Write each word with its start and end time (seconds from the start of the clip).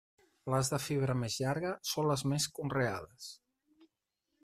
Les 0.53 0.71
de 0.73 0.79
fibra 0.85 1.17
més 1.25 1.35
llarga 1.45 1.75
són 1.91 2.09
les 2.13 2.25
més 2.33 2.51
conreades. 2.59 3.33